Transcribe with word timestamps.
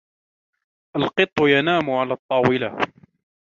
القط 0.95 1.33
ينام 1.41 1.89
على 1.89 2.13
الطاولة. 2.13 2.77